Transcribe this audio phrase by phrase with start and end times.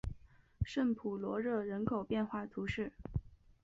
[0.65, 2.91] 圣普罗热人口变化图示